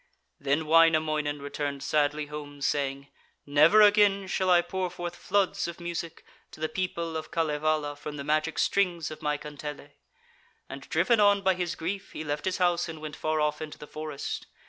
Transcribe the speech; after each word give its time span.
Then 0.39 0.65
Wainamoinen 0.65 1.43
returned 1.43 1.83
sadly 1.83 2.25
home, 2.25 2.59
saying: 2.61 3.09
'Never 3.45 3.81
again 3.83 4.25
shall 4.25 4.49
I 4.49 4.63
pour 4.63 4.89
forth 4.89 5.15
floods 5.15 5.67
of 5.67 5.79
music 5.79 6.25
to 6.49 6.59
the 6.59 6.67
people 6.67 7.15
of 7.15 7.29
Kalevala 7.29 7.95
from 7.95 8.17
the 8.17 8.23
magic 8.23 8.57
strings 8.57 9.11
of 9.11 9.21
my 9.21 9.37
kantele.' 9.37 9.91
And 10.67 10.89
driven 10.89 11.19
on 11.19 11.43
by 11.43 11.53
his 11.53 11.75
grief 11.75 12.13
he 12.13 12.23
left 12.23 12.45
his 12.45 12.57
house 12.57 12.89
and 12.89 12.99
went 12.99 13.15
far 13.15 13.39
off 13.39 13.61
into 13.61 13.77
the 13.77 13.85
forest. 13.85 14.47